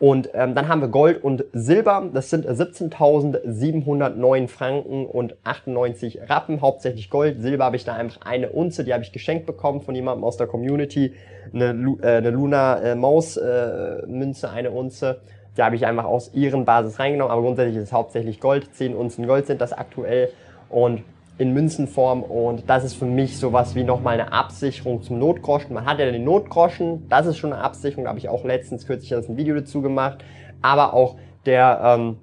Und 0.00 0.30
ähm, 0.34 0.56
dann 0.56 0.66
haben 0.68 0.80
wir 0.80 0.88
Gold 0.88 1.22
und 1.22 1.44
Silber. 1.52 2.10
Das 2.12 2.28
sind 2.28 2.44
17.709 2.46 4.48
Franken 4.48 5.06
und 5.06 5.36
98 5.44 6.28
Rappen. 6.28 6.60
Hauptsächlich 6.60 7.10
Gold. 7.10 7.40
Silber 7.40 7.64
habe 7.64 7.76
ich 7.76 7.84
da 7.84 7.94
einfach 7.94 8.26
eine 8.26 8.50
Unze. 8.50 8.82
Die 8.84 8.92
habe 8.92 9.04
ich 9.04 9.12
geschenkt 9.12 9.46
bekommen 9.46 9.82
von 9.82 9.94
jemandem 9.94 10.24
aus 10.24 10.36
der 10.36 10.48
Community. 10.48 11.14
Eine, 11.52 11.72
Lu 11.72 11.98
äh, 12.02 12.16
eine 12.16 12.30
Luna 12.30 12.82
äh, 12.82 12.96
Maus 12.96 13.36
äh, 13.36 14.04
Münze, 14.06 14.50
eine 14.50 14.72
Unze. 14.72 15.20
Die 15.56 15.62
habe 15.62 15.76
ich 15.76 15.86
einfach 15.86 16.04
aus 16.04 16.34
ihren 16.34 16.64
Basis 16.64 16.98
reingenommen. 16.98 17.30
Aber 17.30 17.42
grundsätzlich 17.42 17.76
ist 17.76 17.84
es 17.84 17.92
hauptsächlich 17.92 18.40
Gold. 18.40 18.74
10 18.74 18.96
Unzen 18.96 19.28
Gold 19.28 19.46
sind 19.46 19.60
das 19.60 19.72
aktuell. 19.72 20.30
Und 20.70 21.04
in 21.36 21.52
Münzenform 21.52 22.22
und 22.22 22.68
das 22.70 22.84
ist 22.84 22.94
für 22.94 23.06
mich 23.06 23.38
sowas 23.38 23.74
wie 23.74 23.82
nochmal 23.82 24.20
eine 24.20 24.32
Absicherung 24.32 25.02
zum 25.02 25.18
Notgroschen. 25.18 25.74
Man 25.74 25.84
hat 25.84 25.98
ja 25.98 26.10
den 26.10 26.24
Notgroschen, 26.24 27.08
das 27.08 27.26
ist 27.26 27.38
schon 27.38 27.52
eine 27.52 27.62
Absicherung, 27.62 28.04
da 28.04 28.10
habe 28.10 28.18
ich 28.18 28.28
auch 28.28 28.44
letztens 28.44 28.86
kürzlich 28.86 29.14
ein 29.14 29.36
Video 29.36 29.54
dazu 29.54 29.82
gemacht, 29.82 30.24
aber 30.62 30.94
auch 30.94 31.16
der 31.44 31.80
ähm, 31.82 32.18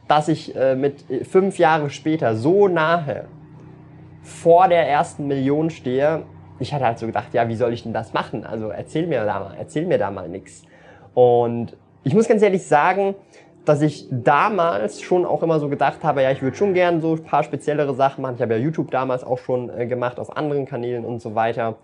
dass 0.06 0.28
ich 0.28 0.54
äh, 0.54 0.76
mit 0.76 1.04
fünf 1.28 1.58
Jahre 1.58 1.90
später 1.90 2.36
so 2.36 2.68
nahe 2.68 3.24
vor 4.22 4.68
der 4.68 4.88
ersten 4.88 5.26
Million 5.26 5.70
stehe, 5.70 6.22
ich 6.58 6.72
hatte 6.74 6.84
halt 6.84 6.98
so 6.98 7.06
gedacht, 7.06 7.32
ja, 7.32 7.48
wie 7.48 7.56
soll 7.56 7.72
ich 7.72 7.82
denn 7.82 7.92
das 7.92 8.12
machen? 8.12 8.44
Also 8.44 8.68
erzähl 8.68 9.06
mir 9.06 9.24
da 9.24 9.40
mal, 9.40 9.54
erzähl 9.58 9.86
mir 9.86 9.98
da 9.98 10.10
mal 10.10 10.28
nichts. 10.28 10.64
Und 11.14 11.76
ich 12.04 12.14
muss 12.14 12.28
ganz 12.28 12.42
ehrlich 12.42 12.66
sagen, 12.66 13.14
dass 13.64 13.82
ich 13.82 14.06
damals 14.10 15.02
schon 15.02 15.26
auch 15.26 15.42
immer 15.42 15.60
so 15.60 15.68
gedacht 15.68 16.02
habe, 16.02 16.22
ja, 16.22 16.30
ich 16.30 16.40
würde 16.40 16.56
schon 16.56 16.74
gern 16.74 17.00
so 17.00 17.12
ein 17.12 17.22
paar 17.22 17.42
speziellere 17.42 17.94
Sachen 17.94 18.22
machen. 18.22 18.36
Ich 18.36 18.42
habe 18.42 18.54
ja 18.54 18.60
YouTube 18.60 18.90
damals 18.90 19.24
auch 19.24 19.38
schon 19.38 19.68
äh, 19.68 19.86
gemacht 19.86 20.18
auf 20.18 20.36
anderen 20.36 20.64
Kanälen 20.64 21.04
und 21.04 21.20
so 21.20 21.34
weiter. 21.34 21.76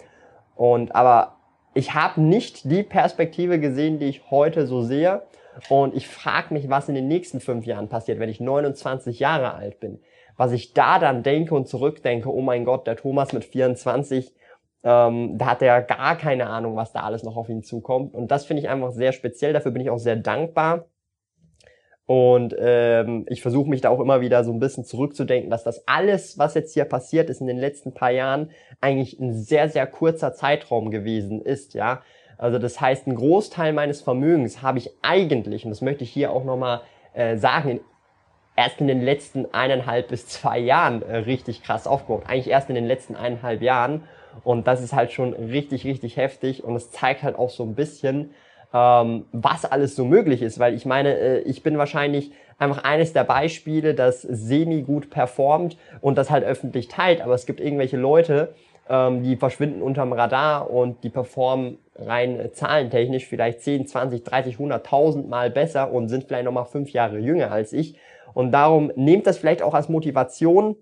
Und 0.54 0.94
aber 0.94 1.36
ich 1.74 1.94
habe 1.94 2.20
nicht 2.22 2.70
die 2.70 2.82
Perspektive 2.82 3.58
gesehen, 3.58 3.98
die 3.98 4.06
ich 4.06 4.30
heute 4.30 4.66
so 4.66 4.82
sehe. 4.82 5.22
Und 5.68 5.94
ich 5.94 6.08
frage 6.08 6.54
mich, 6.54 6.70
was 6.70 6.88
in 6.88 6.94
den 6.94 7.06
nächsten 7.06 7.40
fünf 7.40 7.66
Jahren 7.66 7.88
passiert, 7.88 8.18
wenn 8.18 8.28
ich 8.28 8.40
29 8.40 9.18
Jahre 9.18 9.54
alt 9.54 9.78
bin. 9.80 10.00
was 10.36 10.50
ich 10.50 10.74
da 10.74 10.98
dann 10.98 11.22
denke 11.22 11.54
und 11.54 11.68
zurückdenke, 11.68 12.28
oh 12.28 12.40
mein 12.40 12.64
Gott, 12.64 12.88
der 12.88 12.96
Thomas 12.96 13.32
mit 13.32 13.44
24, 13.44 14.32
ähm, 14.84 15.38
da 15.38 15.46
hat 15.46 15.62
er 15.62 15.82
gar 15.82 16.16
keine 16.16 16.46
Ahnung, 16.46 16.76
was 16.76 16.92
da 16.92 17.00
alles 17.00 17.22
noch 17.22 17.36
auf 17.36 17.48
ihn 17.48 17.62
zukommt. 17.62 18.14
Und 18.14 18.30
das 18.30 18.44
finde 18.44 18.62
ich 18.62 18.68
einfach 18.68 18.92
sehr 18.92 19.12
speziell, 19.12 19.52
dafür 19.52 19.72
bin 19.72 19.82
ich 19.82 19.90
auch 19.90 19.98
sehr 19.98 20.16
dankbar. 20.16 20.86
Und 22.06 22.54
ähm, 22.58 23.24
ich 23.28 23.40
versuche 23.40 23.70
mich 23.70 23.80
da 23.80 23.88
auch 23.88 24.00
immer 24.00 24.20
wieder 24.20 24.44
so 24.44 24.52
ein 24.52 24.60
bisschen 24.60 24.84
zurückzudenken, 24.84 25.50
dass 25.50 25.64
das 25.64 25.88
alles, 25.88 26.38
was 26.38 26.52
jetzt 26.52 26.74
hier 26.74 26.84
passiert 26.84 27.30
ist 27.30 27.40
in 27.40 27.46
den 27.46 27.56
letzten 27.56 27.94
paar 27.94 28.10
Jahren, 28.10 28.50
eigentlich 28.82 29.18
ein 29.18 29.32
sehr, 29.32 29.70
sehr 29.70 29.86
kurzer 29.86 30.34
Zeitraum 30.34 30.90
gewesen 30.90 31.40
ist, 31.40 31.72
ja. 31.72 32.02
Also 32.36 32.58
das 32.58 32.78
heißt, 32.78 33.06
ein 33.06 33.14
Großteil 33.14 33.72
meines 33.72 34.02
Vermögens 34.02 34.60
habe 34.60 34.78
ich 34.78 34.90
eigentlich, 35.00 35.64
und 35.64 35.70
das 35.70 35.80
möchte 35.80 36.04
ich 36.04 36.10
hier 36.10 36.30
auch 36.30 36.44
nochmal 36.44 36.82
äh, 37.14 37.36
sagen, 37.36 37.80
erst 38.56 38.80
in 38.80 38.88
den 38.88 39.00
letzten 39.00 39.52
eineinhalb 39.54 40.08
bis 40.08 40.26
zwei 40.26 40.58
Jahren 40.58 41.00
äh, 41.02 41.16
richtig 41.16 41.62
krass 41.62 41.86
aufgebaut. 41.86 42.24
Eigentlich 42.26 42.50
erst 42.50 42.68
in 42.68 42.74
den 42.74 42.86
letzten 42.86 43.16
eineinhalb 43.16 43.62
Jahren. 43.62 44.02
Und 44.42 44.66
das 44.66 44.82
ist 44.82 44.92
halt 44.92 45.12
schon 45.12 45.32
richtig, 45.32 45.84
richtig 45.84 46.16
heftig. 46.16 46.64
Und 46.64 46.74
es 46.76 46.90
zeigt 46.90 47.22
halt 47.22 47.38
auch 47.38 47.50
so 47.50 47.62
ein 47.62 47.74
bisschen, 47.74 48.30
ähm, 48.72 49.26
was 49.32 49.64
alles 49.64 49.94
so 49.94 50.04
möglich 50.04 50.42
ist. 50.42 50.58
Weil 50.58 50.74
ich 50.74 50.84
meine, 50.86 51.16
äh, 51.16 51.38
ich 51.40 51.62
bin 51.62 51.78
wahrscheinlich 51.78 52.32
einfach 52.58 52.84
eines 52.84 53.12
der 53.12 53.24
Beispiele, 53.24 53.94
das 53.94 54.22
semi 54.22 54.82
gut 54.82 55.10
performt 55.10 55.76
und 56.00 56.18
das 56.18 56.30
halt 56.30 56.44
öffentlich 56.44 56.88
teilt. 56.88 57.20
Aber 57.20 57.34
es 57.34 57.46
gibt 57.46 57.60
irgendwelche 57.60 57.96
Leute, 57.96 58.54
ähm, 58.88 59.22
die 59.22 59.36
verschwinden 59.36 59.82
unterm 59.82 60.12
Radar 60.12 60.70
und 60.70 61.04
die 61.04 61.10
performen 61.10 61.78
rein 61.96 62.50
zahlentechnisch 62.52 63.26
vielleicht 63.26 63.62
10, 63.62 63.86
20, 63.86 64.24
30, 64.24 64.56
100.000 64.56 65.28
Mal 65.28 65.50
besser 65.50 65.92
und 65.92 66.08
sind 66.08 66.24
vielleicht 66.24 66.44
nochmal 66.44 66.66
fünf 66.66 66.90
Jahre 66.90 67.18
jünger 67.18 67.50
als 67.50 67.72
ich. 67.72 67.96
Und 68.34 68.50
darum 68.50 68.90
nehmt 68.96 69.26
das 69.26 69.38
vielleicht 69.38 69.62
auch 69.62 69.74
als 69.74 69.88
Motivation. 69.88 70.76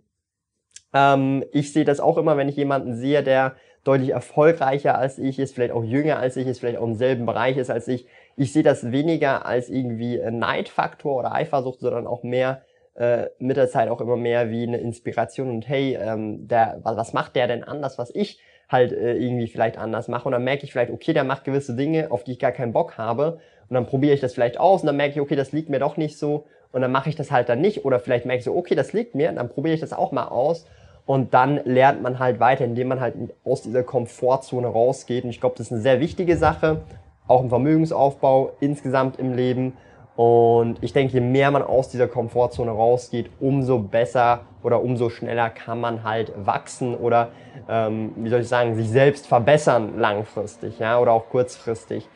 Ähm, 0.95 1.45
ich 1.53 1.73
sehe 1.73 1.85
das 1.85 2.01
auch 2.01 2.19
immer, 2.19 2.37
wenn 2.37 2.49
ich 2.49 2.57
jemanden 2.57 2.95
sehe, 2.95 3.23
der 3.23 3.57
deutlich 3.85 4.11
erfolgreicher 4.11 4.97
als 4.97 5.19
ich 5.19 5.39
ist, 5.39 5.55
vielleicht 5.55 5.73
auch 5.73 5.85
jünger 5.85 6.19
als 6.19 6.37
ich 6.37 6.47
ist, 6.47 6.61
vielleicht 6.61 6.79
auch 6.79 6.87
im 6.87 6.95
selben 6.95 7.27
Bereich 7.27 7.57
ist 7.57 7.71
als 7.71 7.89
ich. 7.89 8.07
Ich 8.37 8.53
sehe 8.53 8.63
das 8.63 8.93
weniger 8.93 9.45
als 9.45 9.69
irgendwie 9.69 10.23
ein 10.23 10.39
Neidfaktor 10.39 11.19
oder 11.19 11.33
Eifersucht, 11.33 11.81
sondern 11.81 12.07
auch 12.07 12.23
mehr 12.23 12.63
äh, 12.95 13.27
mit 13.39 13.57
der 13.57 13.69
Zeit 13.69 13.89
auch 13.89 14.01
immer 14.01 14.17
mehr 14.17 14.51
wie 14.51 14.67
eine 14.67 14.79
Inspiration 14.79 15.51
und 15.51 15.69
hey, 15.69 15.99
ähm, 16.01 16.47
der, 16.47 16.81
was 16.83 17.13
macht 17.13 17.37
der 17.37 17.49
denn 17.49 17.65
anders, 17.65 17.99
was 17.99 18.15
ich 18.15 18.39
halt 18.69 18.93
äh, 18.93 19.15
irgendwie 19.15 19.49
vielleicht 19.49 19.79
anders 19.79 20.09
mache? 20.09 20.27
Und 20.27 20.33
dann 20.33 20.45
merke 20.45 20.65
ich 20.65 20.73
vielleicht, 20.73 20.93
okay, 20.93 21.13
der 21.13 21.25
macht 21.25 21.45
gewisse 21.45 21.75
Dinge, 21.75 22.11
auf 22.11 22.25
die 22.25 22.33
ich 22.33 22.39
gar 22.39 22.53
keinen 22.53 22.73
Bock 22.73 22.99
habe. 22.99 23.41
Und 23.69 23.75
dann 23.75 23.87
probiere 23.87 24.15
ich 24.15 24.21
das 24.21 24.35
vielleicht 24.35 24.61
aus 24.61 24.83
und 24.83 24.87
dann 24.87 24.97
merke 24.97 25.15
ich, 25.15 25.21
okay, 25.21 25.37
das 25.37 25.53
liegt 25.53 25.71
mir 25.71 25.79
doch 25.79 25.97
nicht 25.97 26.19
so. 26.19 26.47
Und 26.71 26.81
dann 26.83 26.93
mache 26.93 27.09
ich 27.09 27.17
das 27.17 27.31
halt 27.31 27.49
dann 27.49 27.61
nicht. 27.61 27.85
Oder 27.85 27.99
vielleicht 27.99 28.25
merke 28.25 28.39
ich 28.39 28.45
so, 28.45 28.55
okay, 28.55 28.75
das 28.75 28.93
liegt 28.93 29.15
mir, 29.15 29.33
dann 29.33 29.49
probiere 29.49 29.75
ich 29.75 29.81
das 29.81 29.93
auch 29.93 30.13
mal 30.13 30.29
aus 30.29 30.67
und 31.07 31.35
dann 31.35 31.61
lernt 31.65 32.03
man 32.03 32.19
halt 32.19 32.41
weiter, 32.41 32.65
indem 32.65 32.89
man 32.89 33.01
halt 33.01 33.15
aus 33.45 33.63
dieser 33.63 33.83
Komfortzone 33.83 34.67
rausgeht 34.67 35.25
und 35.25 35.31
ich 35.31 35.41
glaube, 35.41 35.57
das 35.59 35.67
ist 35.67 35.73
eine 35.73 35.81
sehr 35.81 36.01
wichtige 36.01 36.37
Sache, 36.37 36.83
auch 37.27 37.43
im 37.43 37.49
Vermögensaufbau, 37.49 38.53
insgesamt 38.61 39.19
im 39.19 39.35
Leben 39.35 39.75
und 40.15 40.79
ich 40.83 40.93
denke, 40.93 41.15
je 41.15 41.21
mehr 41.21 41.51
man 41.51 41.63
aus 41.63 41.89
dieser 41.89 42.07
Komfortzone 42.07 42.71
rausgeht, 42.71 43.31
umso 43.41 43.79
besser 43.79 44.41
oder 44.63 44.83
umso 44.83 45.09
schneller 45.09 45.49
kann 45.49 45.81
man 45.81 46.05
halt 46.05 46.33
wachsen 46.37 46.95
oder, 46.95 47.31
ähm, 47.69 48.13
wie 48.17 48.29
soll 48.29 48.41
ich 48.41 48.49
sagen, 48.49 48.75
sich 48.75 48.91
selbst 48.91 49.27
verbessern 49.27 49.99
langfristig 49.99 50.79
ja, 50.79 50.99
oder 50.99 51.13
auch 51.13 51.29
kurzfristig. 51.31 52.09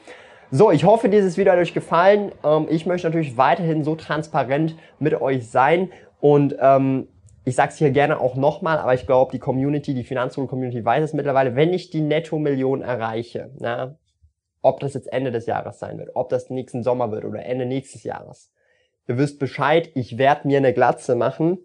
So, 0.51 0.71
ich 0.71 0.85
hoffe, 0.85 1.09
dieses 1.09 1.37
Video 1.39 1.53
hat 1.53 1.59
euch 1.59 1.75
gefallen. 1.75 2.33
Ähm, 2.45 2.67
ich 2.71 2.87
möchte 2.87 3.09
natürlich 3.09 3.37
weiterhin 3.37 3.83
so 3.83 3.97
transparent 3.97 4.77
mit 4.99 5.21
euch 5.21 5.51
sein 5.51 5.91
und 6.21 6.55
ähm, 6.61 7.09
ich 7.47 7.55
sage 7.55 7.71
es 7.71 7.79
hier 7.79 7.93
gerne 7.93 8.21
auch 8.21 8.35
nochmal, 8.35 8.79
aber 8.79 8.93
ich 8.93 9.07
glaube, 9.07 9.31
die 9.31 9.39
Community, 9.39 9.95
die 9.95 10.03
Finanzschule-Community 10.03 10.85
weiß 10.85 11.05
es 11.05 11.13
mittlerweile, 11.13 11.55
wenn 11.55 11.73
ich 11.73 11.91
die 11.91 12.01
Netto-Million 12.01 12.83
erreiche, 12.83 13.53
na, 13.61 13.97
ob 14.63 14.81
das 14.81 14.95
jetzt 14.95 15.13
Ende 15.13 15.31
des 15.31 15.47
Jahres 15.47 15.79
sein 15.79 15.97
wird, 15.97 16.11
ob 16.15 16.29
das 16.29 16.51
nächsten 16.51 16.83
Sommer 16.83 17.13
wird 17.13 17.25
oder 17.25 17.47
Ende 17.47 17.65
nächstes 17.65 18.03
Jahres. 18.03 18.51
Ihr 19.07 19.17
wisst 19.17 19.39
Bescheid, 19.39 19.93
ich 19.95 20.19
werde 20.19 20.49
mir 20.49 20.59
eine 20.59 20.73
Glatze 20.73 21.15
machen. 21.15 21.59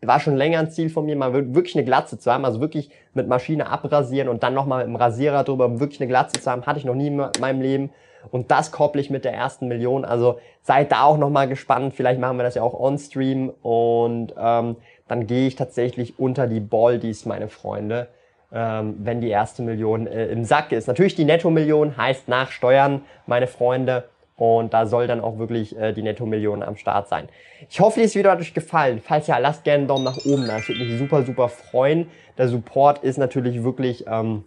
War 0.00 0.20
schon 0.20 0.36
länger 0.36 0.60
ein 0.60 0.70
Ziel 0.70 0.88
von 0.88 1.04
mir, 1.04 1.16
mal 1.16 1.32
wirklich 1.32 1.74
eine 1.74 1.84
Glatze 1.84 2.16
zu 2.16 2.30
haben, 2.30 2.44
also 2.44 2.60
wirklich 2.60 2.90
mit 3.12 3.26
Maschine 3.26 3.68
abrasieren 3.68 4.28
und 4.28 4.44
dann 4.44 4.54
nochmal 4.54 4.86
mit 4.86 4.94
dem 4.94 4.96
Rasierer 4.96 5.42
drüber, 5.42 5.64
um 5.66 5.80
wirklich 5.80 6.00
eine 6.00 6.08
Glatze 6.08 6.40
zu 6.40 6.48
haben, 6.48 6.64
hatte 6.64 6.78
ich 6.78 6.84
noch 6.84 6.94
nie 6.94 7.08
in 7.08 7.16
meinem 7.40 7.60
Leben. 7.60 7.90
Und 8.30 8.50
das 8.50 8.72
kopple 8.72 9.00
ich 9.00 9.10
mit 9.10 9.24
der 9.24 9.34
ersten 9.34 9.68
Million. 9.68 10.04
Also 10.04 10.38
seid 10.62 10.92
da 10.92 11.04
auch 11.04 11.18
nochmal 11.18 11.48
gespannt. 11.48 11.94
Vielleicht 11.94 12.20
machen 12.20 12.36
wir 12.36 12.44
das 12.44 12.54
ja 12.54 12.62
auch 12.62 12.78
on-stream. 12.78 13.50
Und 13.62 14.34
ähm, 14.38 14.76
dann 15.08 15.26
gehe 15.26 15.46
ich 15.46 15.56
tatsächlich 15.56 16.18
unter 16.18 16.46
die 16.46 16.60
Baldies, 16.60 17.26
meine 17.26 17.48
Freunde 17.48 18.08
ähm, 18.54 18.94
wenn 19.00 19.20
die 19.20 19.28
erste 19.28 19.62
Million 19.62 20.06
äh, 20.06 20.26
im 20.26 20.44
Sack 20.44 20.72
ist. 20.72 20.86
Natürlich 20.86 21.16
die 21.16 21.24
Netto-Million 21.24 21.96
heißt 21.96 22.28
nach 22.28 22.52
Steuern, 22.52 23.02
meine 23.26 23.48
Freunde. 23.48 24.04
Und 24.36 24.74
da 24.74 24.86
soll 24.86 25.06
dann 25.06 25.20
auch 25.20 25.38
wirklich 25.38 25.76
äh, 25.76 25.92
die 25.92 26.02
Netto-Million 26.02 26.62
am 26.62 26.76
Start 26.76 27.08
sein. 27.08 27.28
Ich 27.68 27.80
hoffe, 27.80 28.00
dieses 28.00 28.14
Video 28.14 28.30
hat 28.30 28.40
euch 28.40 28.54
gefallen. 28.54 29.00
Falls 29.02 29.26
ja, 29.26 29.38
lasst 29.38 29.64
gerne 29.64 29.80
einen 29.80 29.88
Daumen 29.88 30.04
nach 30.04 30.24
oben 30.24 30.46
da. 30.46 30.56
Das 30.56 30.68
würde 30.68 30.84
mich 30.84 30.98
super, 30.98 31.24
super 31.24 31.48
freuen. 31.48 32.08
Der 32.38 32.48
Support 32.48 33.04
ist 33.04 33.16
natürlich 33.16 33.62
wirklich 33.62 34.06
ähm, 34.08 34.44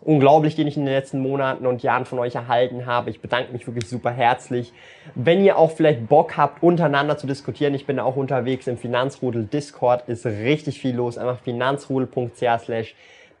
unglaublich, 0.00 0.54
den 0.54 0.66
ich 0.66 0.76
in 0.76 0.84
den 0.84 0.94
letzten 0.94 1.20
Monaten 1.20 1.66
und 1.66 1.82
Jahren 1.82 2.04
von 2.04 2.18
euch 2.18 2.34
erhalten 2.34 2.86
habe. 2.86 3.10
Ich 3.10 3.20
bedanke 3.20 3.52
mich 3.52 3.66
wirklich 3.66 3.88
super 3.88 4.10
herzlich. 4.10 4.72
Wenn 5.14 5.44
ihr 5.44 5.58
auch 5.58 5.72
vielleicht 5.72 6.08
Bock 6.08 6.36
habt, 6.36 6.62
untereinander 6.62 7.18
zu 7.18 7.26
diskutieren, 7.26 7.74
ich 7.74 7.86
bin 7.86 7.98
auch 7.98 8.16
unterwegs 8.16 8.66
im 8.66 8.76
Finanzrudel 8.78 9.44
Discord, 9.44 10.08
ist 10.08 10.26
richtig 10.26 10.80
viel 10.80 10.94
los. 10.94 11.18
Einfach 11.18 11.40
finanzrudel.ch 11.40 12.64
slash 12.64 12.94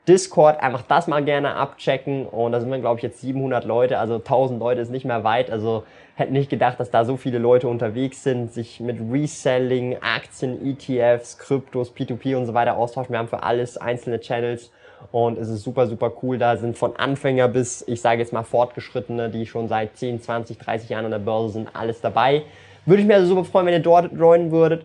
Discord 0.08 0.60
einfach 0.60 0.82
das 0.82 1.08
mal 1.08 1.24
gerne 1.24 1.54
abchecken 1.54 2.26
und 2.26 2.52
da 2.52 2.60
sind 2.60 2.70
wir 2.70 2.78
glaube 2.78 2.98
ich 2.98 3.02
jetzt 3.02 3.20
700 3.20 3.64
Leute, 3.64 3.98
also 3.98 4.16
1000 4.16 4.60
Leute 4.60 4.80
ist 4.80 4.90
nicht 4.90 5.04
mehr 5.04 5.24
weit, 5.24 5.50
also 5.50 5.84
hätte 6.14 6.32
nicht 6.32 6.48
gedacht, 6.48 6.78
dass 6.78 6.90
da 6.90 7.04
so 7.04 7.16
viele 7.16 7.38
Leute 7.38 7.68
unterwegs 7.68 8.22
sind, 8.22 8.52
sich 8.52 8.80
mit 8.80 8.98
Reselling, 9.12 9.96
Aktien, 10.00 10.64
ETFs, 10.64 11.38
Kryptos, 11.38 11.94
P2P 11.94 12.36
und 12.36 12.46
so 12.46 12.54
weiter 12.54 12.76
austauschen. 12.76 13.12
Wir 13.12 13.18
haben 13.18 13.28
für 13.28 13.42
alles 13.42 13.76
einzelne 13.76 14.20
Channels 14.20 14.70
und 15.12 15.38
es 15.38 15.48
ist 15.48 15.62
super, 15.62 15.86
super 15.86 16.12
cool. 16.22 16.38
Da 16.38 16.56
sind 16.56 16.78
von 16.78 16.96
Anfänger 16.96 17.48
bis, 17.48 17.84
ich 17.86 18.00
sage 18.00 18.20
jetzt 18.20 18.32
mal 18.32 18.44
Fortgeschrittene, 18.44 19.28
die 19.28 19.44
schon 19.44 19.68
seit 19.68 19.96
10, 19.96 20.22
20, 20.22 20.58
30 20.58 20.88
Jahren 20.88 21.04
an 21.04 21.10
der 21.10 21.18
Börse 21.18 21.54
sind, 21.54 21.68
alles 21.74 22.00
dabei. 22.00 22.42
Würde 22.86 23.02
ich 23.02 23.08
mir 23.08 23.16
also 23.16 23.28
super 23.28 23.44
freuen, 23.44 23.66
wenn 23.66 23.74
ihr 23.74 23.80
dort 23.80 24.12
joinen 24.12 24.52
würdet. 24.52 24.84